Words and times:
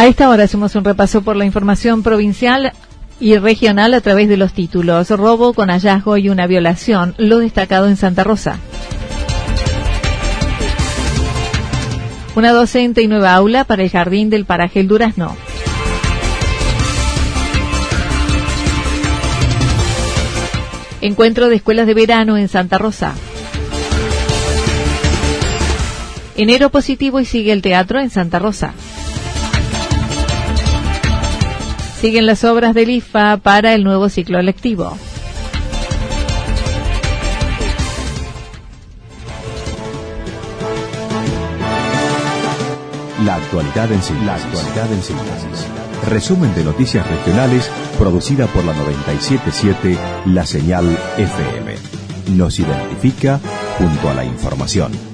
A 0.00 0.06
esta 0.06 0.30
hora 0.30 0.44
hacemos 0.44 0.74
un 0.76 0.84
repaso 0.84 1.20
por 1.20 1.36
la 1.36 1.44
información 1.44 2.02
provincial 2.02 2.72
y 3.20 3.36
regional 3.36 3.92
a 3.92 4.00
través 4.00 4.30
de 4.30 4.38
los 4.38 4.54
títulos. 4.54 5.10
Robo 5.10 5.52
con 5.52 5.68
hallazgo 5.68 6.16
y 6.16 6.30
una 6.30 6.46
violación, 6.46 7.14
lo 7.18 7.36
destacado 7.36 7.86
en 7.86 7.98
Santa 7.98 8.24
Rosa. 8.24 8.58
Una 12.34 12.52
docente 12.52 13.02
y 13.02 13.08
nueva 13.08 13.34
aula 13.34 13.64
para 13.64 13.82
el 13.82 13.90
jardín 13.90 14.30
del 14.30 14.46
paraje 14.46 14.80
El 14.80 14.88
Durazno. 14.88 15.36
Encuentro 21.02 21.50
de 21.50 21.56
escuelas 21.56 21.86
de 21.86 21.92
verano 21.92 22.38
en 22.38 22.48
Santa 22.48 22.78
Rosa. 22.78 23.12
Enero 26.38 26.70
positivo 26.70 27.20
y 27.20 27.26
sigue 27.26 27.52
el 27.52 27.60
teatro 27.60 28.00
en 28.00 28.08
Santa 28.08 28.38
Rosa. 28.38 28.72
Siguen 32.00 32.24
las 32.24 32.44
obras 32.44 32.74
del 32.74 32.88
IFA 32.88 33.36
para 33.36 33.74
el 33.74 33.84
nuevo 33.84 34.08
ciclo 34.08 34.40
lectivo. 34.40 34.96
La 43.26 43.34
actualidad 43.34 43.92
en 43.92 44.02
síntesis. 44.02 45.66
Resumen 46.08 46.54
de 46.54 46.64
noticias 46.64 47.06
regionales 47.06 47.70
producida 47.98 48.46
por 48.46 48.64
la 48.64 48.72
977 48.72 49.98
La 50.24 50.46
Señal 50.46 50.86
FM. 51.18 51.74
Nos 52.38 52.58
identifica 52.58 53.40
junto 53.76 54.08
a 54.08 54.14
la 54.14 54.24
información. 54.24 55.09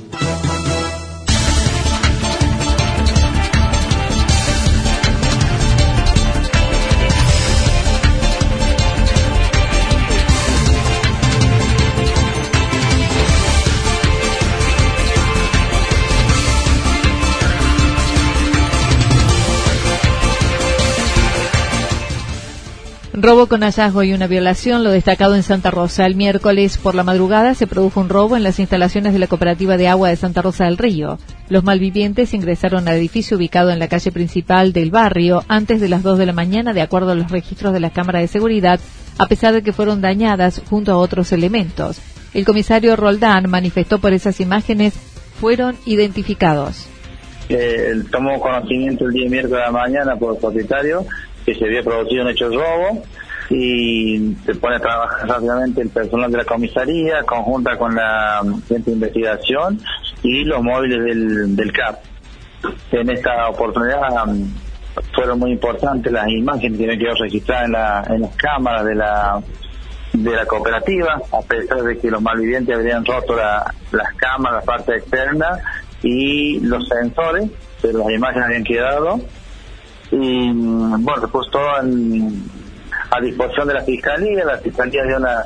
Robo 23.26 23.48
con 23.48 23.62
hallazgo 23.64 24.04
y 24.04 24.12
una 24.12 24.28
violación, 24.28 24.84
lo 24.84 24.92
destacado 24.92 25.34
en 25.34 25.42
Santa 25.42 25.72
Rosa. 25.72 26.06
El 26.06 26.14
miércoles 26.14 26.78
por 26.78 26.94
la 26.94 27.03
madrugada 27.03 27.54
se 27.54 27.66
produjo 27.66 27.98
un 27.98 28.09
robo 28.09 28.37
en 28.37 28.44
las 28.44 28.60
instalaciones 28.60 29.12
de 29.12 29.19
la 29.19 29.26
Cooperativa 29.26 29.76
de 29.76 29.88
Agua 29.88 30.10
de 30.10 30.14
Santa 30.14 30.42
Rosa 30.42 30.66
del 30.66 30.78
Río. 30.78 31.19
Los 31.48 31.65
malvivientes 31.65 32.34
ingresaron 32.34 32.86
al 32.86 32.94
edificio 32.94 33.36
ubicado 33.36 33.72
en 33.72 33.81
la 33.81 33.88
calle 33.88 34.12
principal 34.12 34.72
del 34.72 34.92
barrio 34.92 35.42
antes 35.48 35.81
de 35.81 35.88
las 35.88 36.04
2 36.04 36.19
de 36.19 36.26
la 36.26 36.34
mañana, 36.34 36.72
de 36.72 36.82
acuerdo 36.82 37.10
a 37.10 37.15
los 37.16 37.28
registros 37.28 37.72
de 37.72 37.81
la 37.81 37.91
Cámara 37.91 38.20
de 38.20 38.28
Seguridad, 38.28 38.78
a 39.19 39.26
pesar 39.26 39.54
de 39.54 39.62
que 39.62 39.72
fueron 39.72 40.00
dañadas 40.00 40.62
junto 40.70 40.92
a 40.92 40.97
otros 40.97 41.32
elementos. 41.32 42.00
El 42.32 42.44
comisario 42.44 42.94
Roldán 42.94 43.50
manifestó 43.50 43.98
por 43.98 44.12
esas 44.12 44.38
imágenes 44.38 44.94
fueron 45.41 45.75
identificados. 45.84 46.86
Eh, 47.48 47.92
tomó 48.12 48.38
conocimiento 48.38 49.06
el 49.06 49.12
día 49.12 49.28
miércoles 49.28 49.65
de 49.65 49.66
la 49.66 49.72
mañana 49.72 50.15
por 50.15 50.36
el 50.36 50.41
propietario 50.41 51.04
que 51.46 51.54
se 51.54 51.64
había 51.64 51.82
producido 51.82 52.24
un 52.24 52.30
hecho 52.30 52.50
de 52.50 52.56
robo 52.56 53.04
y 53.48 54.34
se 54.44 54.54
pone 54.56 54.76
a 54.76 54.80
trabajar 54.80 55.28
rápidamente 55.28 55.80
el 55.80 55.90
personal 55.90 56.30
de 56.30 56.38
la 56.38 56.44
comisaría, 56.44 57.22
conjunta 57.22 57.78
con 57.78 57.94
la 57.94 58.42
gente 58.66 58.90
de 58.90 58.96
investigación 58.96 59.80
y 60.24 60.44
los 60.44 60.60
móviles 60.62 61.04
del, 61.04 61.54
del 61.54 61.72
CAP. 61.72 62.00
En 62.90 63.10
esta 63.10 63.48
oportunidad 63.48 64.26
um, 64.26 64.50
fueron 65.14 65.38
muy 65.38 65.52
importantes 65.52 66.12
las 66.12 66.28
imágenes 66.28 66.78
que 66.80 66.98
quedó 66.98 67.14
registradas 67.14 67.66
en, 67.66 67.72
la, 67.72 68.04
en 68.08 68.20
las 68.22 68.36
cámaras 68.36 68.84
de 68.84 68.94
la 68.96 69.40
de 70.12 70.34
la 70.34 70.46
cooperativa, 70.46 71.20
a 71.30 71.42
pesar 71.42 71.82
de 71.82 71.98
que 71.98 72.10
los 72.10 72.22
malvivientes 72.22 72.74
habrían 72.74 73.04
roto 73.04 73.36
la, 73.36 73.74
las 73.92 74.14
cámaras, 74.14 74.64
la 74.64 74.72
parte 74.72 74.96
externa 74.96 75.58
y 76.02 76.58
los 76.60 76.88
sensores, 76.88 77.50
pero 77.82 77.98
las 77.98 78.10
imágenes 78.10 78.46
habían 78.46 78.64
quedado 78.64 79.20
y 80.10 80.53
bueno, 80.53 81.20
se 81.20 81.28
puso 81.28 81.50
todo 81.50 81.68
a 83.10 83.20
disposición 83.20 83.68
de 83.68 83.74
la 83.74 83.82
Fiscalía, 83.82 84.44
la 84.44 84.58
Fiscalía 84.58 85.03
de 85.04 85.16
una... 85.16 85.44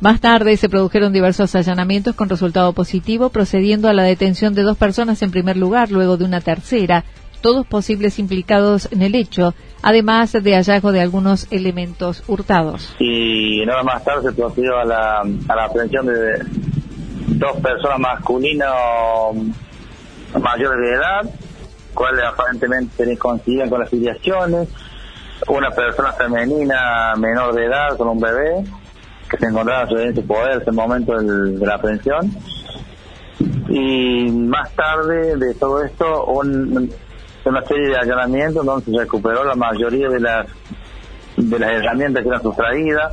Más 0.00 0.20
tarde 0.20 0.56
se 0.56 0.68
produjeron 0.68 1.12
diversos 1.12 1.54
allanamientos 1.56 2.14
con 2.14 2.28
resultado 2.28 2.72
positivo, 2.72 3.30
procediendo 3.30 3.88
a 3.88 3.92
la 3.92 4.04
detención 4.04 4.54
de 4.54 4.62
dos 4.62 4.76
personas 4.76 5.20
en 5.22 5.32
primer 5.32 5.56
lugar, 5.56 5.90
luego 5.90 6.16
de 6.16 6.24
una 6.24 6.40
tercera, 6.40 7.04
todos 7.40 7.66
posibles 7.66 8.18
implicados 8.18 8.88
en 8.92 9.02
el 9.02 9.14
hecho, 9.14 9.54
además 9.82 10.32
de 10.32 10.54
hallazgo 10.54 10.92
de 10.92 11.00
algunos 11.00 11.46
elementos 11.50 12.22
hurtados. 12.28 12.94
Y 13.00 13.64
nada 13.66 13.82
más 13.82 14.04
tarde 14.04 14.30
se 14.30 14.36
procedió 14.36 14.78
a 14.78 14.84
la, 14.84 15.20
a 15.20 15.56
la 15.56 15.64
aprehensión 15.64 16.06
de 16.06 16.44
dos 17.38 17.56
personas 17.60 17.98
masculinas 17.98 18.72
mayores 20.40 20.80
de 20.80 20.92
edad, 20.94 21.22
cuales 21.98 22.24
aparentemente 22.24 23.18
coinciden 23.18 23.68
con 23.68 23.80
las 23.80 23.90
filiaciones, 23.90 24.68
una 25.48 25.70
persona 25.72 26.12
femenina 26.12 27.14
menor 27.16 27.52
de 27.56 27.64
edad 27.64 27.96
con 27.96 28.06
un 28.08 28.20
bebé 28.20 28.62
que 29.28 29.36
se 29.36 29.46
encontraba 29.46 29.88
en 29.90 30.14
su 30.14 30.24
poder 30.24 30.52
en 30.52 30.60
ese 30.62 30.70
momento 30.70 31.18
de 31.20 31.66
la 31.66 31.74
aprehensión 31.74 32.30
y 33.68 34.30
más 34.30 34.70
tarde 34.74 35.36
de 35.36 35.54
todo 35.54 35.82
esto 35.82 36.24
una 36.26 37.62
serie 37.66 37.88
de 37.88 37.96
allanamientos 37.96 38.64
donde 38.64 38.84
se 38.84 38.96
recuperó 38.96 39.42
la 39.42 39.56
mayoría 39.56 40.08
de 40.08 40.20
las 40.20 40.46
de 41.36 41.58
las 41.58 41.70
herramientas 41.70 42.22
que 42.22 42.28
eran 42.28 42.42
sustraídas. 42.42 43.12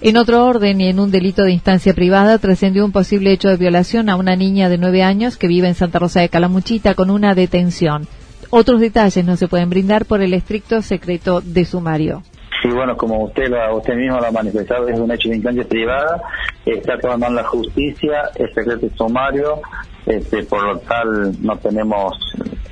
En 0.00 0.16
otro 0.16 0.44
orden 0.44 0.80
y 0.80 0.88
en 0.88 1.00
un 1.00 1.10
delito 1.10 1.42
de 1.42 1.52
instancia 1.52 1.94
privada 1.94 2.38
trascendió 2.38 2.84
un 2.84 2.92
posible 2.92 3.32
hecho 3.32 3.48
de 3.48 3.56
violación 3.56 4.08
a 4.10 4.16
una 4.16 4.36
niña 4.36 4.68
de 4.68 4.78
nueve 4.78 5.02
años 5.02 5.36
que 5.36 5.48
vive 5.48 5.68
en 5.68 5.74
Santa 5.74 5.98
Rosa 5.98 6.20
de 6.20 6.28
Calamuchita 6.28 6.94
con 6.94 7.10
una 7.10 7.34
detención. 7.34 8.06
Otros 8.50 8.80
detalles 8.80 9.24
no 9.24 9.36
se 9.36 9.48
pueden 9.48 9.70
brindar 9.70 10.06
por 10.06 10.22
el 10.22 10.32
estricto 10.34 10.80
secreto 10.82 11.40
de 11.40 11.64
sumario. 11.64 12.22
Sí, 12.62 12.68
bueno, 12.70 12.96
como 12.96 13.24
usted 13.24 13.48
lo, 13.48 13.76
usted 13.76 13.94
mismo 13.94 14.18
lo 14.18 14.26
ha 14.26 14.32
manifestado, 14.32 14.88
es 14.88 14.98
un 14.98 15.12
hecho 15.12 15.28
de 15.28 15.36
instancia 15.36 15.64
privada, 15.64 16.22
está 16.66 16.98
tomando 16.98 17.30
la 17.30 17.44
justicia, 17.44 18.30
es 18.34 18.52
secreto 18.52 18.88
sumario, 18.96 19.60
este, 20.06 20.42
por 20.44 20.64
lo 20.64 20.78
tal 20.80 21.40
no 21.40 21.56
tenemos 21.58 22.16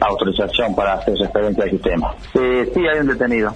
autorización 0.00 0.74
para 0.74 0.94
hacer 0.94 1.14
referencia 1.14 1.64
a 1.64 1.66
este 1.66 1.78
tema. 1.90 2.14
Eh, 2.34 2.70
sí, 2.74 2.80
hay 2.86 2.98
un 2.98 3.06
detenido. 3.06 3.54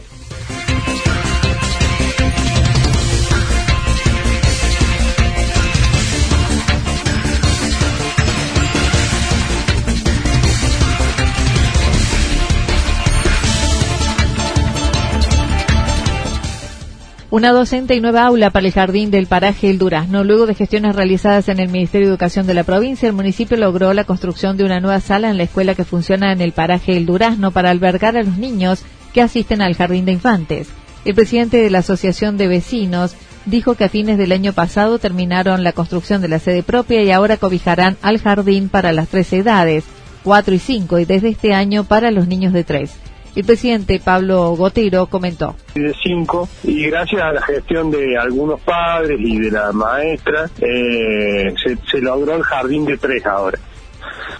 Una 17.33 17.53
docente 17.53 17.95
y 17.95 18.01
nueva 18.01 18.27
aula 18.27 18.51
para 18.51 18.67
el 18.67 18.73
jardín 18.73 19.13
del 19.13 19.29
paraje 19.29 19.71
El 19.71 19.79
Durazno. 19.79 20.25
Luego 20.25 20.47
de 20.47 20.57
gestiones 20.57 20.97
realizadas 20.97 21.49
en 21.49 21.61
el 21.61 21.69
Ministerio 21.69 22.09
de 22.09 22.15
Educación 22.15 22.45
de 22.49 22.55
la 22.55 22.65
provincia, 22.65 23.09
el 23.09 23.15
municipio 23.15 23.57
logró 23.57 23.95
la 23.95 24.03
construcción 24.03 24.57
de 24.57 24.65
una 24.65 24.81
nueva 24.81 24.99
sala 24.99 25.31
en 25.31 25.37
la 25.37 25.45
escuela 25.45 25.77
que 25.77 25.85
funciona 25.85 26.33
en 26.33 26.41
el 26.41 26.51
paraje 26.51 26.97
El 26.97 27.07
Durazno 27.07 27.53
para 27.53 27.71
albergar 27.71 28.17
a 28.17 28.25
los 28.25 28.37
niños 28.37 28.83
que 29.15 29.23
asisten 29.23 29.63
al 29.63 29.77
jardín 29.77 30.07
de 30.07 30.13
infantes. 30.13 30.71
El 31.05 31.15
presidente 31.15 31.59
de 31.59 31.71
la 31.71 31.79
Asociación 31.79 32.37
de 32.37 32.49
Vecinos 32.49 33.15
dijo 33.47 33.77
que 33.77 33.85
a 33.85 33.89
fines 33.89 34.19
del 34.19 34.33
año 34.33 34.53
pasado 34.53 34.99
terminaron 34.99 35.63
la 35.63 35.73
construcción 35.73 36.23
de 36.23 36.29
la 36.29 36.41
sede 36.41 36.65
propia 36.65 37.01
y 37.05 37.13
ahora 37.13 37.37
cobijarán 37.37 37.97
al 38.03 38.19
jardín 38.19 38.69
para 38.69 38.93
las 38.93 39.07
tres 39.07 39.33
edades, 39.33 39.85
cuatro 40.25 40.53
y 40.53 40.59
cinco, 40.59 40.99
y 40.99 41.05
desde 41.05 41.29
este 41.29 41.55
año 41.55 41.85
para 41.85 42.11
los 42.11 42.27
niños 42.27 42.53
de 42.53 42.65
tres. 42.65 42.91
El 43.37 43.45
presidente 43.45 44.01
Pablo 44.05 44.57
Gotero 44.57 45.07
comentó. 45.07 45.55
De 45.75 45.95
cinco, 46.03 46.49
y 46.65 46.87
gracias 46.87 47.23
a 47.23 47.33
la 47.33 47.43
gestión 47.43 47.91
de 47.91 48.19
algunos 48.19 48.61
padres 48.61 49.19
y 49.21 49.39
de 49.39 49.51
la 49.53 49.71
maestra, 49.73 50.51
eh, 50.61 51.55
se, 51.91 52.01
logró 52.01 52.35
el 52.35 52.43
jardín 52.43 52.85
de 52.87 52.97
tres 52.97 53.25
ahora. 53.27 53.59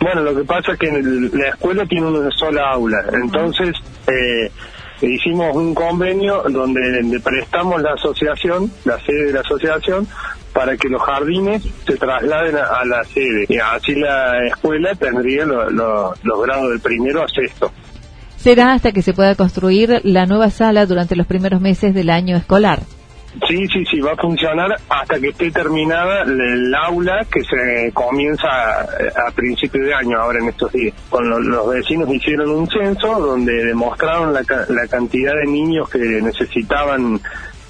Bueno, 0.01 0.23
lo 0.23 0.35
que 0.35 0.45
pasa 0.45 0.73
es 0.73 0.79
que 0.79 0.91
la 0.91 1.49
escuela 1.51 1.87
tiene 1.87 2.07
una 2.07 2.31
sola 2.33 2.73
aula, 2.73 3.05
entonces 3.13 3.77
eh, 4.09 4.51
hicimos 5.03 5.55
un 5.55 5.73
convenio 5.73 6.43
donde 6.49 7.03
le 7.03 7.21
prestamos 7.21 7.81
la 7.81 7.93
asociación, 7.93 8.73
la 8.85 8.99
sede 9.01 9.27
de 9.27 9.33
la 9.35 9.41
asociación, 9.41 10.09
para 10.53 10.77
que 10.77 10.89
los 10.89 11.01
jardines 11.03 11.63
se 11.87 11.97
trasladen 11.97 12.57
a, 12.57 12.85
la 12.85 13.05
sede. 13.05 13.47
Y 13.49 13.59
así 13.59 13.95
la 13.95 14.47
escuela 14.47 14.95
tendría 14.97 15.45
los 15.45 16.43
grados 16.45 16.71
del 16.71 16.81
primero 16.81 17.23
a 17.23 17.29
sexto 17.29 17.71
será 18.41 18.73
hasta 18.73 18.93
que 18.93 19.03
se 19.03 19.13
pueda 19.13 19.35
construir 19.35 20.01
la 20.05 20.27
nueva 20.27 20.51
sala 20.51 20.87
durante 20.87 21.17
los 21.17 21.27
primeros 21.27 21.61
meses 21.61 21.95
del 21.95 22.11
año 22.11 22.37
escolar. 22.37 22.81
Sí, 23.47 23.65
sí, 23.69 23.85
sí, 23.89 24.01
va 24.01 24.13
a 24.13 24.17
funcionar 24.17 24.75
hasta 24.89 25.21
que 25.21 25.29
esté 25.29 25.53
terminada 25.53 26.23
el 26.23 26.75
aula 26.75 27.25
que 27.31 27.45
se 27.45 27.93
comienza 27.93 28.49
a, 28.49 29.31
principios 29.33 29.87
de 29.87 29.95
año, 29.95 30.19
ahora 30.19 30.41
en 30.41 30.49
estos 30.49 30.73
días. 30.73 30.95
Con 31.09 31.29
los 31.29 31.69
vecinos 31.69 32.13
hicieron 32.13 32.51
un 32.51 32.67
censo 32.69 33.21
donde 33.21 33.67
demostraron 33.67 34.33
la, 34.33 34.43
la 34.69 34.87
cantidad 34.89 35.33
de 35.35 35.47
niños 35.47 35.89
que 35.89 35.99
necesitaban 35.99 37.21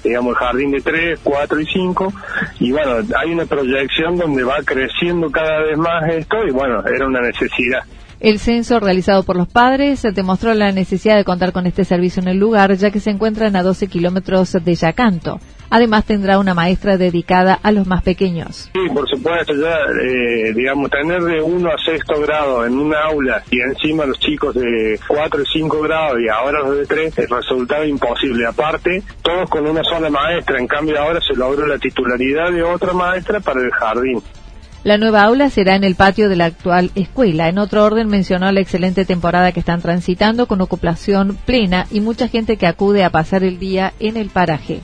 digamos, 0.03 0.31
el 0.31 0.37
jardín 0.37 0.71
de 0.71 0.81
3, 0.81 1.19
4 1.23 1.59
y 1.59 1.65
5, 1.65 2.13
y 2.59 2.71
bueno, 2.71 2.95
hay 3.15 3.31
una 3.31 3.45
proyección 3.45 4.17
donde 4.17 4.43
va 4.43 4.57
creciendo 4.65 5.29
cada 5.29 5.61
vez 5.61 5.77
más 5.77 6.09
esto, 6.09 6.37
y 6.47 6.49
bueno, 6.49 6.83
era 6.87 7.05
una 7.05 7.21
necesidad. 7.21 7.83
El 8.21 8.37
censo 8.37 8.79
realizado 8.79 9.23
por 9.23 9.35
los 9.35 9.47
padres 9.47 10.03
demostró 10.13 10.53
la 10.53 10.71
necesidad 10.71 11.17
de 11.17 11.23
contar 11.23 11.51
con 11.51 11.65
este 11.65 11.83
servicio 11.83 12.21
en 12.21 12.27
el 12.27 12.37
lugar, 12.37 12.71
ya 12.75 12.91
que 12.91 12.99
se 12.99 13.09
encuentran 13.09 13.55
a 13.55 13.63
12 13.63 13.87
kilómetros 13.87 14.51
de 14.63 14.75
Yacanto. 14.75 15.39
Además, 15.71 16.05
tendrá 16.05 16.37
una 16.37 16.53
maestra 16.53 16.97
dedicada 16.97 17.57
a 17.63 17.71
los 17.71 17.87
más 17.87 18.03
pequeños. 18.03 18.69
Sí, 18.73 18.93
por 18.93 19.09
supuesto, 19.09 19.55
ya, 19.55 19.75
eh, 20.03 20.53
digamos, 20.53 20.91
tener 20.91 21.19
de 21.23 21.41
1 21.41 21.67
a 21.67 21.75
6 21.83 22.01
grado 22.21 22.63
en 22.63 22.77
una 22.77 23.05
aula 23.05 23.41
y 23.49 23.59
encima 23.59 24.05
los 24.05 24.19
chicos 24.19 24.53
de 24.53 24.99
4 25.07 25.41
y 25.41 25.45
5 25.53 25.81
grados 25.81 26.19
y 26.21 26.29
ahora 26.29 26.59
los 26.59 26.77
de 26.77 26.85
3, 26.85 27.17
el 27.17 27.27
resultado 27.27 27.85
imposible. 27.85 28.45
Aparte, 28.45 29.01
todos 29.23 29.49
con 29.49 29.65
una 29.65 29.81
sola 29.83 30.11
maestra, 30.11 30.59
en 30.59 30.67
cambio 30.67 30.99
ahora 30.99 31.19
se 31.21 31.33
logró 31.35 31.65
la 31.65 31.79
titularidad 31.79 32.51
de 32.51 32.61
otra 32.61 32.93
maestra 32.93 33.39
para 33.39 33.61
el 33.61 33.71
jardín. 33.71 34.21
La 34.83 34.97
nueva 34.97 35.21
aula 35.23 35.51
será 35.51 35.75
en 35.75 35.83
el 35.83 35.93
patio 35.93 36.27
de 36.27 36.35
la 36.35 36.45
actual 36.45 36.89
escuela. 36.95 37.49
En 37.49 37.59
otro 37.59 37.85
orden 37.85 38.07
mencionó 38.07 38.51
la 38.51 38.61
excelente 38.61 39.05
temporada 39.05 39.51
que 39.51 39.59
están 39.59 39.79
transitando 39.79 40.47
con 40.47 40.59
ocupación 40.59 41.37
plena 41.45 41.85
y 41.91 41.99
mucha 41.99 42.27
gente 42.27 42.57
que 42.57 42.65
acude 42.65 43.03
a 43.03 43.11
pasar 43.11 43.43
el 43.43 43.59
día 43.59 43.93
en 43.99 44.17
el 44.17 44.29
paraje. 44.29 44.79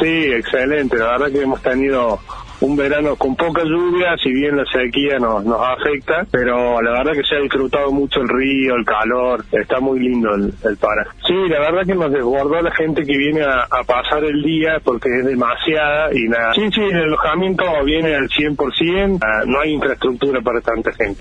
Sí, 0.00 0.32
excelente. 0.32 0.96
La 0.96 1.18
verdad 1.18 1.30
que 1.30 1.42
hhemos 1.42 1.60
tenido 1.60 2.20
un 2.64 2.76
verano 2.76 3.16
con 3.16 3.36
poca 3.36 3.62
lluvia, 3.62 4.16
si 4.22 4.32
bien 4.32 4.56
la 4.56 4.64
sequía 4.64 5.18
nos, 5.18 5.44
nos 5.44 5.60
afecta, 5.60 6.26
pero 6.30 6.80
la 6.80 6.92
verdad 6.92 7.12
que 7.12 7.22
se 7.22 7.36
ha 7.36 7.40
disfrutado 7.40 7.92
mucho 7.92 8.20
el 8.20 8.28
río, 8.28 8.74
el 8.74 8.84
calor, 8.84 9.44
está 9.52 9.80
muy 9.80 10.00
lindo 10.00 10.34
el, 10.34 10.52
el 10.64 10.76
paraje. 10.78 11.10
Sí, 11.26 11.34
la 11.48 11.60
verdad 11.60 11.86
que 11.86 11.94
nos 11.94 12.10
desbordó 12.10 12.62
la 12.62 12.74
gente 12.74 13.04
que 13.04 13.16
viene 13.16 13.42
a, 13.42 13.66
pasar 13.86 14.24
el 14.24 14.42
día 14.42 14.80
porque 14.82 15.10
es 15.18 15.26
demasiada 15.26 16.08
y 16.14 16.24
nada. 16.24 16.54
Sí, 16.54 16.70
sí, 16.72 16.80
el 16.80 17.02
alojamiento 17.02 17.64
viene 17.84 18.14
al 18.14 18.28
100%, 18.28 19.18
ah, 19.20 19.42
no 19.46 19.60
hay 19.60 19.72
infraestructura 19.72 20.40
para 20.40 20.60
tanta 20.62 20.90
gente. 20.92 21.20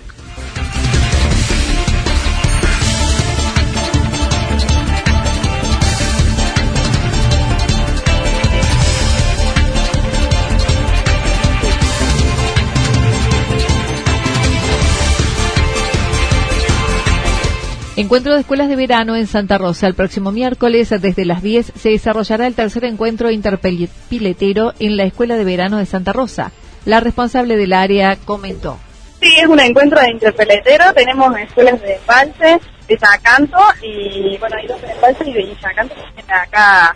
Encuentro 17.95 18.33
de 18.33 18.39
escuelas 18.39 18.69
de 18.69 18.75
verano 18.75 19.15
en 19.15 19.27
Santa 19.27 19.59
Rosa. 19.59 19.85
El 19.85 19.93
próximo 19.93 20.31
miércoles, 20.31 20.89
desde 20.89 21.25
las 21.25 21.43
10, 21.43 21.73
se 21.75 21.89
desarrollará 21.89 22.47
el 22.47 22.55
tercer 22.55 22.85
encuentro 22.85 23.29
interpiletero 23.29 24.73
en 24.79 24.97
la 24.97 25.03
Escuela 25.03 25.35
de 25.35 25.43
Verano 25.43 25.77
de 25.77 25.85
Santa 25.85 26.11
Rosa. 26.11 26.51
La 26.85 27.01
responsable 27.01 27.55
del 27.55 27.71
área 27.71 28.15
comentó. 28.25 28.79
Sí, 29.21 29.35
es 29.37 29.45
un 29.45 29.59
encuentro 29.59 30.01
de 30.01 30.09
interpeletero. 30.09 30.91
Tenemos 30.95 31.37
escuelas 31.37 31.79
de 31.81 31.95
Embalse, 31.97 32.59
de 32.87 32.97
Sacanto 32.97 33.59
y, 33.83 34.37
bueno, 34.39 34.55
hay 34.59 34.65
dos 34.65 34.81
de 34.81 34.91
Embalse 34.91 35.29
y 35.29 35.33
de 35.33 35.55
Sacanto 35.61 35.93
que 35.93 36.01
vienen 36.01 36.31
acá 36.31 36.95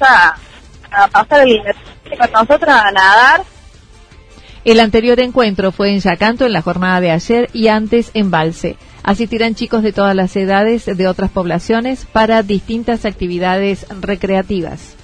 a, 0.00 0.36
a 0.90 1.08
pasar 1.08 1.46
el 1.46 1.62
con 2.18 2.32
nosotros 2.32 2.68
a 2.68 2.90
nadar. 2.90 3.42
El 4.64 4.80
anterior 4.80 5.20
encuentro 5.20 5.70
fue 5.70 5.90
en 5.90 6.00
Yacanto 6.00 6.46
en 6.46 6.52
la 6.52 6.62
jornada 6.62 7.00
de 7.00 7.12
ayer 7.12 7.48
y 7.52 7.68
antes 7.68 8.10
en 8.14 8.32
Balse. 8.32 8.76
Asistirán 9.02 9.56
chicos 9.56 9.82
de 9.82 9.92
todas 9.92 10.14
las 10.14 10.34
edades 10.36 10.86
de 10.86 11.08
otras 11.08 11.30
poblaciones 11.30 12.06
para 12.06 12.42
distintas 12.42 13.04
actividades 13.04 13.86
recreativas. 14.00 14.94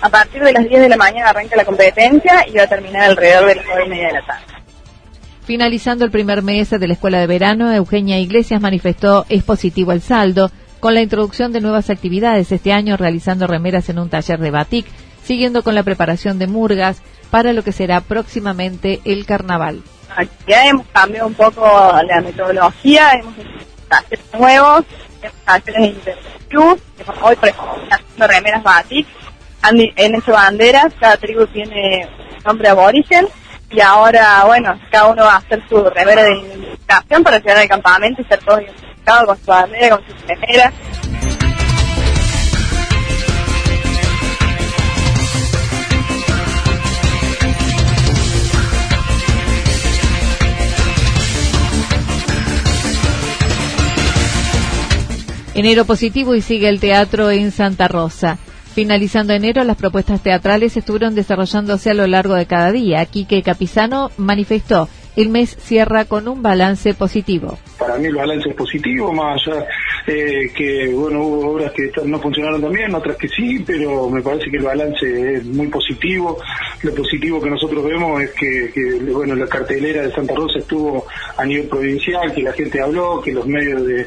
A 0.00 0.08
partir 0.08 0.42
de 0.42 0.52
las 0.52 0.66
10 0.66 0.80
de 0.80 0.88
la 0.88 0.96
mañana 0.96 1.30
arranca 1.30 1.54
la 1.54 1.64
competencia 1.64 2.46
y 2.48 2.56
va 2.56 2.62
a 2.62 2.66
terminar 2.66 3.10
alrededor 3.10 3.46
de 3.48 3.54
las 3.56 3.64
9 3.66 3.82
y 3.86 3.88
media 3.90 4.06
de 4.06 4.12
la 4.14 4.26
tarde. 4.26 4.44
Finalizando 5.44 6.04
el 6.04 6.10
primer 6.10 6.42
mes 6.42 6.70
de 6.70 6.86
la 6.86 6.94
escuela 6.94 7.20
de 7.20 7.26
verano, 7.26 7.72
Eugenia 7.72 8.18
Iglesias 8.18 8.60
manifestó 8.60 9.26
es 9.28 9.44
positivo 9.44 9.92
el 9.92 10.00
saldo 10.00 10.50
con 10.80 10.94
la 10.94 11.02
introducción 11.02 11.52
de 11.52 11.60
nuevas 11.60 11.90
actividades 11.90 12.50
este 12.50 12.72
año 12.72 12.96
realizando 12.96 13.46
remeras 13.46 13.88
en 13.88 13.98
un 13.98 14.08
taller 14.08 14.40
de 14.40 14.50
batik, 14.50 14.86
siguiendo 15.22 15.62
con 15.62 15.74
la 15.74 15.82
preparación 15.82 16.38
de 16.38 16.46
murgas 16.46 17.02
para 17.30 17.52
lo 17.52 17.62
que 17.62 17.72
será 17.72 18.00
próximamente 18.00 19.00
el 19.04 19.26
carnaval 19.26 19.82
ya 20.46 20.66
hemos 20.66 20.86
cambiado 20.88 21.26
un 21.26 21.34
poco 21.34 21.62
la 22.06 22.20
metodología, 22.20 23.12
hemos 23.12 23.36
hecho 23.38 23.50
talleres 23.88 24.24
nuevos, 24.38 24.84
talleres 25.44 25.80
de 25.80 25.86
interview, 25.86 26.78
hoy 27.22 27.36
por 27.36 27.48
ejemplo 27.48 27.82
haciendo 27.90 28.26
remeras 28.26 28.62
batik, 28.62 29.06
en 29.70 30.14
hecho 30.14 30.32
banderas, 30.32 30.92
cada 30.98 31.16
tribu 31.16 31.46
tiene 31.46 32.08
nombre 32.44 32.68
aborigen 32.68 33.28
y 33.72 33.80
ahora, 33.80 34.44
bueno, 34.44 34.78
cada 34.90 35.06
uno 35.06 35.24
va 35.24 35.34
a 35.34 35.36
hacer 35.38 35.62
su 35.68 35.82
remera 35.82 36.22
de 36.24 36.38
identificación 36.38 37.22
para 37.22 37.38
llegar 37.38 37.58
al 37.58 37.68
campamento 37.68 38.20
y 38.20 38.24
ser 38.26 38.38
todos 38.40 38.60
identificados 38.60 39.26
con 39.26 39.38
su 39.38 39.46
bandera, 39.46 39.96
con 39.96 40.06
su 40.06 40.26
remera. 40.26 40.72
Enero 55.54 55.84
positivo 55.84 56.34
y 56.34 56.40
sigue 56.40 56.70
el 56.70 56.80
teatro 56.80 57.30
en 57.30 57.50
Santa 57.50 57.86
Rosa. 57.86 58.38
Finalizando 58.74 59.34
enero, 59.34 59.62
las 59.64 59.76
propuestas 59.76 60.22
teatrales 60.22 60.78
estuvieron 60.78 61.14
desarrollándose 61.14 61.90
a 61.90 61.94
lo 61.94 62.06
largo 62.06 62.34
de 62.34 62.46
cada 62.46 62.72
día. 62.72 63.04
Quique 63.04 63.42
Capizano 63.42 64.10
manifestó 64.16 64.88
el 65.16 65.28
mes 65.28 65.56
cierra 65.60 66.04
con 66.04 66.28
un 66.28 66.42
balance 66.42 66.94
positivo. 66.94 67.58
Para 67.78 67.98
mí 67.98 68.06
el 68.06 68.14
balance 68.14 68.48
es 68.48 68.54
positivo, 68.54 69.12
más 69.12 69.40
allá 69.46 69.66
eh, 70.06 70.50
que 70.54 70.88
bueno 70.88 71.22
hubo 71.22 71.52
obras 71.52 71.72
que 71.72 71.90
no 72.04 72.18
funcionaron 72.18 72.60
también, 72.60 72.94
otras 72.94 73.16
que 73.16 73.28
sí, 73.28 73.62
pero 73.66 74.08
me 74.08 74.22
parece 74.22 74.50
que 74.50 74.56
el 74.56 74.64
balance 74.64 75.34
es 75.34 75.44
muy 75.44 75.68
positivo. 75.68 76.38
Lo 76.82 76.94
positivo 76.94 77.40
que 77.40 77.50
nosotros 77.50 77.84
vemos 77.84 78.22
es 78.22 78.30
que, 78.32 78.72
bueno 79.12 79.34
la 79.34 79.46
cartelera 79.46 80.02
de 80.02 80.12
Santa 80.12 80.34
Rosa 80.34 80.58
estuvo 80.58 81.06
a 81.36 81.44
nivel 81.44 81.68
provincial, 81.68 82.32
que 82.32 82.42
la 82.42 82.52
gente 82.52 82.80
habló, 82.80 83.20
que 83.20 83.32
los 83.32 83.46
medios 83.46 83.84
de, 83.86 84.06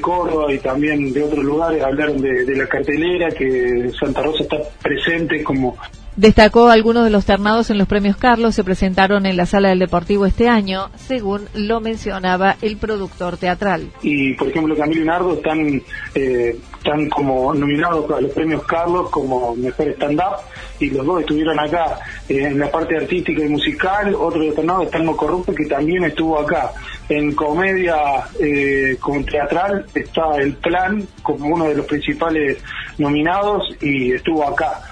Córdoba 0.00 0.52
y 0.52 0.58
también 0.58 1.12
de 1.12 1.22
otros 1.22 1.44
lugares 1.44 1.82
hablaron 1.82 2.20
de, 2.20 2.44
de 2.44 2.56
la 2.56 2.66
cartelera, 2.66 3.30
que 3.30 3.90
Santa 3.98 4.22
Rosa 4.22 4.42
está 4.42 4.56
presente 4.82 5.44
como 5.44 5.76
Destacó 6.16 6.68
algunos 6.68 7.04
de 7.04 7.10
los 7.10 7.24
ternados 7.24 7.70
en 7.70 7.78
los 7.78 7.88
premios 7.88 8.18
Carlos 8.18 8.54
se 8.54 8.64
presentaron 8.64 9.24
en 9.24 9.34
la 9.34 9.46
sala 9.46 9.70
del 9.70 9.78
Deportivo 9.78 10.26
este 10.26 10.46
año, 10.46 10.90
según 10.96 11.48
lo 11.54 11.80
mencionaba 11.80 12.56
el 12.60 12.76
productor 12.76 13.38
teatral. 13.38 13.88
Y, 14.02 14.34
por 14.34 14.48
ejemplo, 14.48 14.76
Camilo 14.76 15.06
Nardo 15.06 15.32
están, 15.32 15.82
eh, 16.14 16.58
están 16.76 17.08
como 17.08 17.54
nominados 17.54 18.10
a 18.10 18.20
los 18.20 18.30
premios 18.32 18.62
Carlos 18.64 19.08
como 19.08 19.56
mejor 19.56 19.88
stand-up 19.88 20.36
y 20.80 20.90
los 20.90 21.06
dos 21.06 21.20
estuvieron 21.20 21.58
acá 21.58 21.98
eh, 22.28 22.44
en 22.44 22.58
la 22.58 22.70
parte 22.70 22.94
artística 22.94 23.42
y 23.42 23.48
musical. 23.48 24.14
Otro 24.14 24.42
de 24.42 24.52
Ternado 24.52 24.82
está 24.82 24.98
en 24.98 25.06
Corrupto 25.14 25.54
que 25.54 25.64
también 25.64 26.04
estuvo 26.04 26.38
acá. 26.38 26.72
En 27.08 27.32
comedia 27.34 27.96
eh, 28.38 28.98
con 29.00 29.24
teatral 29.24 29.86
está 29.94 30.36
El 30.36 30.52
Plan 30.54 31.06
como 31.22 31.54
uno 31.54 31.70
de 31.70 31.76
los 31.76 31.86
principales 31.86 32.58
nominados 32.98 33.74
y 33.80 34.12
estuvo 34.12 34.46
acá. 34.46 34.82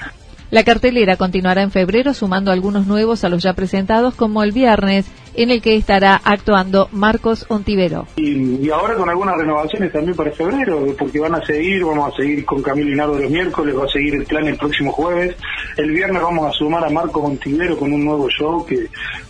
La 0.50 0.64
cartelera 0.64 1.16
continuará 1.16 1.62
en 1.62 1.70
febrero 1.70 2.12
sumando 2.12 2.50
algunos 2.50 2.86
nuevos 2.86 3.22
a 3.22 3.28
los 3.28 3.42
ya 3.42 3.52
presentados 3.52 4.16
como 4.16 4.42
el 4.42 4.50
viernes 4.50 5.06
en 5.34 5.50
el 5.50 5.62
que 5.62 5.76
estará 5.76 6.20
actuando 6.24 6.88
Marcos 6.92 7.46
Ontivero. 7.48 8.06
Y, 8.16 8.68
ahora 8.70 8.94
con 8.94 9.08
algunas 9.08 9.36
renovaciones 9.36 9.92
también 9.92 10.16
para 10.16 10.32
febrero, 10.32 10.84
porque 10.98 11.20
van 11.20 11.34
a 11.34 11.46
seguir, 11.46 11.84
vamos 11.84 12.12
a 12.12 12.16
seguir 12.16 12.44
con 12.44 12.62
Camilo 12.62 12.90
Linardo 12.90 13.18
los 13.18 13.30
miércoles, 13.30 13.76
va 13.78 13.84
a 13.84 13.88
seguir 13.88 14.14
el 14.14 14.24
plan 14.24 14.46
el 14.46 14.56
próximo 14.56 14.92
jueves. 14.92 15.36
El 15.76 15.90
viernes 15.92 16.20
vamos 16.20 16.46
a 16.48 16.52
sumar 16.52 16.84
a 16.84 16.90
Marcos 16.90 17.22
Ontivero 17.24 17.76
con 17.76 17.92
un 17.92 18.04
nuevo 18.04 18.28
show 18.28 18.66
que, 18.66 18.88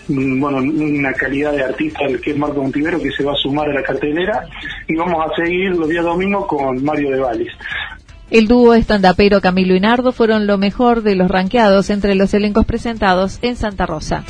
mm, 0.08 0.40
bueno, 0.40 0.58
una 0.58 1.12
calidad 1.12 1.52
de 1.52 1.64
artista 1.64 2.04
el 2.06 2.20
que 2.20 2.30
es 2.30 2.38
Marcos 2.38 2.64
Ontivero 2.64 3.00
que 3.00 3.10
se 3.12 3.22
va 3.22 3.32
a 3.32 3.36
sumar 3.36 3.68
a 3.68 3.74
la 3.74 3.82
cartelera 3.82 4.46
y 4.88 4.96
vamos 4.96 5.24
a 5.24 5.36
seguir 5.36 5.76
los 5.76 5.88
días 5.88 6.04
domingos 6.04 6.46
con 6.46 6.82
Mario 6.82 7.10
de 7.10 7.20
Valis. 7.20 7.52
El 8.30 8.46
dúo 8.46 8.74
estandapero 8.74 9.40
Camilo 9.40 9.74
y 9.74 9.80
Nardo 9.80 10.12
fueron 10.12 10.46
lo 10.46 10.56
mejor 10.56 11.02
de 11.02 11.16
los 11.16 11.28
ranqueados 11.28 11.90
entre 11.90 12.14
los 12.14 12.32
elencos 12.32 12.64
presentados 12.64 13.40
en 13.42 13.56
Santa 13.56 13.86
Rosa. 13.86 14.24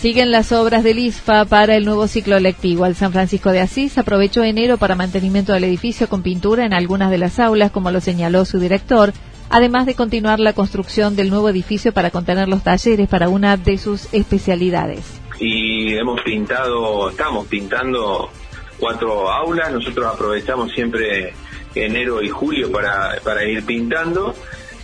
Siguen 0.00 0.30
las 0.30 0.52
obras 0.52 0.84
del 0.84 1.00
ISFA 1.00 1.44
para 1.46 1.74
el 1.74 1.84
nuevo 1.84 2.06
ciclo 2.06 2.38
lectivo. 2.38 2.86
El 2.86 2.94
San 2.94 3.10
Francisco 3.10 3.50
de 3.50 3.60
Asís 3.60 3.98
aprovechó 3.98 4.44
enero 4.44 4.78
para 4.78 4.94
mantenimiento 4.94 5.52
del 5.52 5.64
edificio 5.64 6.08
con 6.08 6.22
pintura 6.22 6.64
en 6.64 6.72
algunas 6.72 7.10
de 7.10 7.18
las 7.18 7.40
aulas, 7.40 7.72
como 7.72 7.90
lo 7.90 8.00
señaló 8.00 8.44
su 8.44 8.60
director, 8.60 9.12
además 9.50 9.86
de 9.86 9.94
continuar 9.94 10.40
la 10.40 10.52
construcción 10.52 11.16
del 11.16 11.30
nuevo 11.30 11.48
edificio 11.48 11.92
para 11.92 12.10
contener 12.10 12.48
los 12.48 12.62
talleres 12.62 13.08
para 13.08 13.28
una 13.28 13.56
de 13.56 13.78
sus 13.78 14.12
especialidades. 14.12 15.20
Y 15.38 15.94
hemos 15.96 16.20
pintado, 16.22 17.10
estamos 17.10 17.46
pintando 17.46 18.30
cuatro 18.78 19.30
aulas, 19.30 19.72
nosotros 19.72 20.06
aprovechamos 20.06 20.72
siempre 20.72 21.32
enero 21.74 22.22
y 22.22 22.28
julio 22.28 22.72
para, 22.72 23.18
para 23.22 23.44
ir 23.44 23.64
pintando 23.64 24.34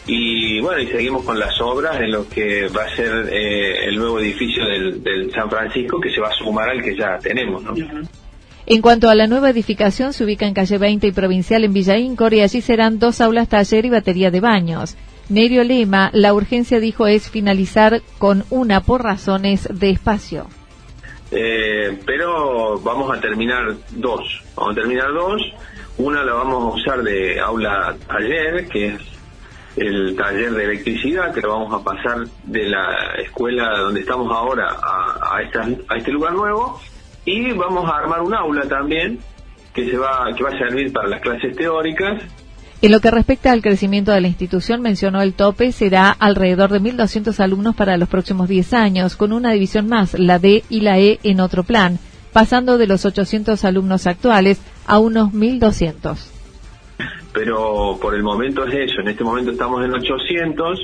y 0.07 0.61
bueno, 0.61 0.83
y 0.83 0.87
seguimos 0.89 1.25
con 1.25 1.39
las 1.39 1.59
obras 1.61 1.99
en 2.01 2.13
lo 2.13 2.29
que 2.29 2.69
va 2.69 2.85
a 2.85 2.95
ser 2.95 3.29
eh, 3.33 3.87
el 3.87 3.97
nuevo 3.97 4.21
edificio 4.21 4.65
del, 4.67 5.03
del, 5.03 5.33
San 5.33 5.49
Francisco 5.49 5.99
que 5.99 6.11
se 6.11 6.21
va 6.21 6.29
a 6.29 6.35
sumar 6.35 6.69
al 6.69 6.83
que 6.83 6.95
ya 6.95 7.19
tenemos, 7.19 7.63
¿no? 7.63 7.75
En 8.67 8.81
cuanto 8.81 9.11
a 9.11 9.15
la 9.15 9.27
nueva 9.27 9.51
edificación, 9.51 10.15
se 10.15 10.25
ubica 10.25 10.47
en 10.47 10.55
calle 10.55 10.79
20 10.79 11.07
y 11.07 11.13
provincial 11.13 11.65
en 11.65 11.75
Villa 11.75 11.99
Incor 11.99 12.33
y 12.33 12.41
allí 12.41 12.63
serán 12.63 12.99
dos 12.99 13.21
aulas 13.21 13.49
taller 13.49 13.85
y 13.85 13.91
batería 13.91 14.31
de 14.31 14.41
baños. 14.41 14.97
Nerio 15.29 15.65
Lema, 15.65 16.11
la 16.15 16.33
urgencia 16.33 16.81
dijo 16.81 17.07
es 17.07 17.29
finalizar 17.29 18.01
con 18.19 18.45
una 18.49 18.81
por 18.81 19.03
razones 19.03 19.69
de 19.71 19.91
espacio. 19.91 20.47
Eh, 21.31 21.99
pero 22.07 22.81
vamos 22.81 23.15
a 23.15 23.21
terminar 23.21 23.75
dos. 23.91 24.43
Vamos 24.57 24.73
a 24.73 24.81
terminar 24.81 25.13
dos. 25.13 25.43
Una 25.99 26.25
la 26.25 26.33
vamos 26.33 26.65
a 26.65 26.77
usar 26.77 27.03
de 27.03 27.39
aula 27.41 27.95
taller, 28.07 28.67
que 28.69 28.87
es 28.89 29.01
el 29.77 30.17
taller 30.17 30.53
de 30.53 30.65
electricidad, 30.65 31.35
que 31.35 31.43
lo 31.43 31.51
vamos 31.51 31.81
a 31.81 31.85
pasar 31.85 32.25
de 32.45 32.65
la 32.65 33.15
escuela 33.23 33.79
donde 33.79 34.01
estamos 34.01 34.33
ahora 34.33 34.69
a, 34.71 35.37
a 35.37 35.97
este 35.97 36.13
lugar 36.13 36.33
nuevo 36.33 36.81
y 37.25 37.53
vamos 37.53 37.91
a 37.91 37.99
armar 37.99 38.23
un 38.23 38.35
aula 38.35 38.63
también 38.69 39.19
que 39.73 39.91
se 39.91 39.97
va 39.97 40.33
que 40.37 40.43
va 40.43 40.51
a 40.51 40.59
servir 40.59 40.93
para 40.93 41.09
las 41.09 41.21
clases 41.21 41.57
teóricas. 41.57 42.23
En 42.83 42.93
lo 42.93 43.01
que 43.01 43.11
respecta 43.11 43.51
al 43.51 43.63
crecimiento 43.63 44.13
de 44.13 44.21
la 44.21 44.29
institución, 44.29 44.83
mencionó 44.83 45.23
el 45.23 45.33
tope 45.33 45.73
será 45.73 46.11
alrededor 46.11 46.71
de 46.71 46.81
1.200 46.81 47.41
alumnos 47.41 47.75
para 47.75 47.97
los 47.97 48.09
próximos 48.09 48.49
10 48.49 48.75
años, 48.75 49.17
con 49.17 49.33
una 49.33 49.53
división 49.53 49.89
más, 49.89 50.19
la 50.19 50.39
D 50.39 50.65
y 50.69 50.81
la 50.81 50.99
E 50.99 51.19
en 51.23 51.41
otro 51.41 51.63
plan, 51.63 51.99
pasando 52.33 52.77
de 52.77 52.87
los 52.87 53.07
800 53.07 53.65
alumnos 53.65 54.07
actuales 54.07 54.61
a 54.87 54.99
unos 54.99 55.33
1.200. 55.33 56.31
Pero 57.33 57.99
por 58.03 58.15
el 58.15 58.23
momento 58.23 58.67
es 58.67 58.91
eso, 58.91 59.01
en 59.01 59.09
este 59.09 59.25
momento 59.25 59.51
estamos 59.51 59.83
en 59.83 59.95
800, 59.95 60.79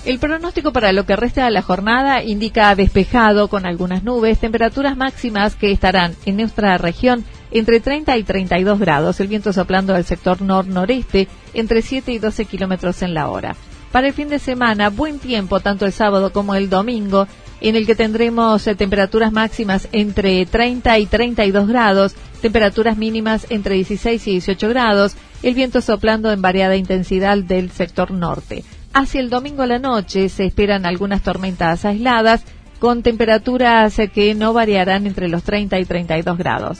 El 0.04 0.20
pronóstico 0.20 0.74
para 0.74 0.92
lo 0.92 1.06
que 1.06 1.16
resta 1.16 1.46
de 1.46 1.52
la 1.52 1.62
jornada 1.62 2.24
indica 2.24 2.76
despejado 2.76 3.48
con 3.48 3.66
algunas 3.66 4.04
nubes, 4.04 4.40
temperaturas 4.40 4.98
máximas 4.98 5.56
que 5.56 5.72
estarán 5.72 6.16
en 6.26 6.38
nuestra 6.38 6.78
región 6.78 7.24
entre 7.52 7.80
30 7.80 8.18
y 8.18 8.24
32 8.24 8.80
grados, 8.80 9.20
el 9.20 9.28
viento 9.28 9.54
soplando 9.54 9.94
del 9.94 10.06
sector 10.06 10.42
nor-noreste 10.42 11.28
entre 11.54 11.82
7 11.82 12.12
y 12.12 12.20
12 12.20 12.46
kilómetros 12.46 13.02
en 13.02 13.14
la 13.14 13.30
hora. 13.30 13.56
Para 13.92 14.08
el 14.08 14.14
fin 14.14 14.30
de 14.30 14.40
semana, 14.40 14.90
buen 14.90 15.20
tiempo 15.20 15.60
tanto 15.60 15.86
el 15.86 15.92
sábado 15.92 16.32
como 16.32 16.56
el 16.56 16.70
domingo, 16.70 17.28
en 17.60 17.76
el 17.76 17.86
que 17.86 17.96
tendremos 17.96 18.66
eh, 18.66 18.76
temperaturas 18.76 19.32
máximas 19.32 19.88
entre 19.92 20.46
30 20.46 20.98
y 20.98 21.06
32 21.06 21.68
grados, 21.68 22.16
temperaturas 22.42 22.98
mínimas 22.98 23.46
entre 23.50 23.76
16 23.76 24.28
y 24.28 24.32
18 24.32 24.70
grados, 24.70 25.16
el 25.44 25.54
viento 25.54 25.82
soplando 25.82 26.32
en 26.32 26.42
variada 26.42 26.76
intensidad 26.76 27.38
del 27.38 27.70
sector 27.72 28.12
norte. 28.12 28.64
Hacia 28.94 29.22
el 29.22 29.30
domingo 29.30 29.64
a 29.64 29.68
la 29.68 29.80
noche 29.80 30.30
se 30.30 30.46
esperan 30.46 30.86
algunas 30.86 31.22
tormentas 31.22 31.86
aisladas 31.86 32.44
con 32.80 33.04
temperaturas 33.04 33.96
que 34.14 34.34
no 34.34 34.54
variarán 34.54 35.06
entre 35.06 35.28
los 35.28 35.44
30 35.44 35.80
y 35.80 35.86
32 35.86 36.38
grados. 36.38 36.80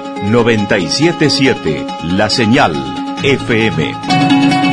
977 0.23 1.85
La 2.03 2.29
Señal 2.29 2.73
FM. 3.23 4.70